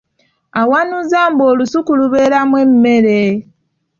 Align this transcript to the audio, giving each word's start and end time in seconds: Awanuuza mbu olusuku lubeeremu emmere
Awanuuza 0.61 1.19
mbu 1.31 1.43
olusuku 1.51 1.91
lubeeremu 1.99 2.55
emmere 2.65 3.19